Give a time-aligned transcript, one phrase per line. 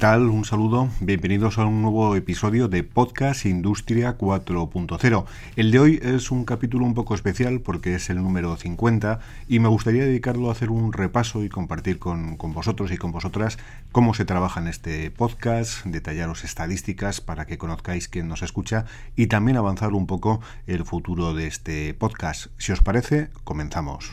[0.00, 0.88] Un saludo.
[1.00, 5.24] Bienvenidos a un nuevo episodio de Podcast Industria 4.0.
[5.56, 9.58] El de hoy es un capítulo un poco especial porque es el número 50 y
[9.58, 13.58] me gustaría dedicarlo a hacer un repaso y compartir con, con vosotros y con vosotras
[13.90, 18.84] cómo se trabaja en este podcast, detallaros estadísticas para que conozcáis quién nos escucha
[19.16, 22.46] y también avanzar un poco el futuro de este podcast.
[22.56, 24.12] Si os parece, comenzamos.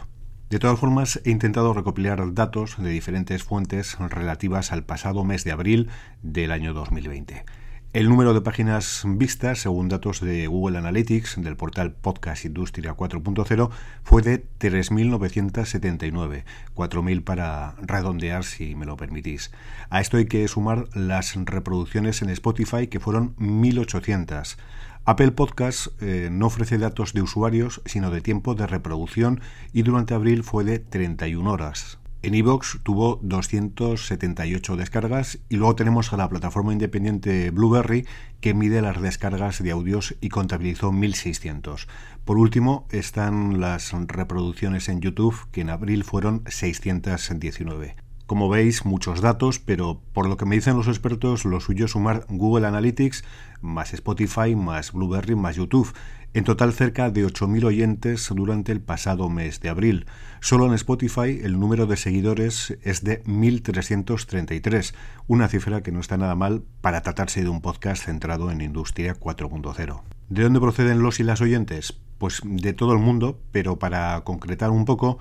[0.49, 5.53] De todas formas, he intentado recopilar datos de diferentes fuentes relativas al pasado mes de
[5.53, 5.89] abril
[6.23, 7.45] del año 2020.
[7.93, 13.69] El número de páginas vistas, según datos de Google Analytics del portal Podcast Industria 4.0,
[14.05, 16.45] fue de 3.979,
[16.77, 19.51] 4.000 para redondear si me lo permitís.
[19.89, 24.57] A esto hay que sumar las reproducciones en Spotify que fueron 1.800.
[25.05, 29.41] Apple Podcast eh, no ofrece datos de usuarios, sino de tiempo de reproducción
[29.73, 32.00] y durante abril fue de 31 horas.
[32.23, 38.07] En iVoox tuvo 278 descargas y luego tenemos a la plataforma independiente Blueberry
[38.43, 41.89] que mide las descargas de audios y contabilizó 1600.
[42.27, 48.10] Por último están las reproducciones en YouTube que en abril fueron 619.
[48.31, 51.91] Como veis, muchos datos, pero por lo que me dicen los expertos, lo suyo es
[51.91, 53.25] sumar Google Analytics,
[53.61, 55.93] más Spotify, más Blueberry, más YouTube.
[56.33, 60.07] En total cerca de 8.000 oyentes durante el pasado mes de abril.
[60.41, 64.95] Solo en Spotify el número de seguidores es de 1.333,
[65.27, 69.19] una cifra que no está nada mal para tratarse de un podcast centrado en Industria
[69.19, 70.03] 4.0.
[70.29, 72.01] ¿De dónde proceden los y las oyentes?
[72.21, 75.19] Pues de todo el mundo, pero para concretar un poco,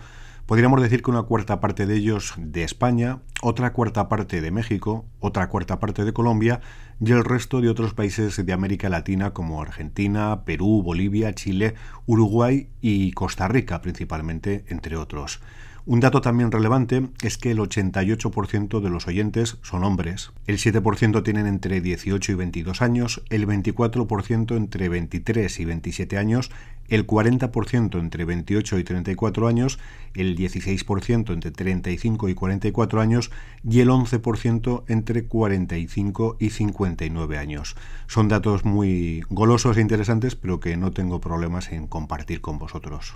[0.50, 5.06] Podríamos decir que una cuarta parte de ellos de España, otra cuarta parte de México,
[5.20, 6.60] otra cuarta parte de Colombia
[7.00, 11.76] y el resto de otros países de América Latina como Argentina, Perú, Bolivia, Chile,
[12.08, 15.40] Uruguay y Costa Rica principalmente, entre otros.
[15.86, 21.24] Un dato también relevante es que el 88% de los oyentes son hombres, el 7%
[21.24, 26.52] tienen entre 18 y 22 años, el 24% entre 23 y 27 años,
[26.90, 29.80] el 40% entre 28 y 34 años,
[30.14, 33.32] el 16% entre 35 y 44 años
[33.64, 37.76] y el 11% entre 45 y 59 años.
[38.08, 43.16] Son datos muy golosos e interesantes, pero que no tengo problemas en compartir con vosotros.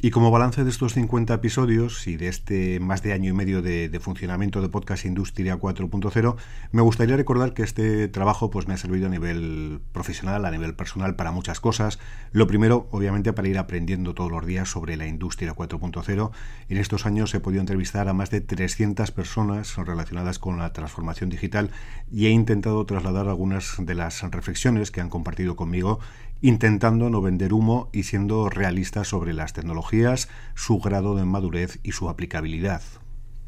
[0.00, 3.62] Y como balance de estos 50 episodios y de este más de año y medio
[3.62, 6.36] de, funcionamiento de Podcast Industria 4.0,
[6.70, 10.76] me gustaría recordar que este trabajo pues, me ha servido a nivel profesional, a nivel
[10.76, 11.98] personal, para muchas cosas.
[12.30, 16.30] Lo primero, obviamente, para ir aprendiendo todos los días sobre la Industria 4.0.
[16.68, 21.28] En estos años he podido entrevistar a más de 300 personas relacionadas con la transformación
[21.28, 21.72] digital
[22.08, 25.98] y he intentado trasladar algunas de las reflexiones que han compartido conmigo
[26.40, 31.92] intentando no vender humo y siendo realista sobre las tecnologías, su grado de madurez y
[31.92, 32.82] su aplicabilidad.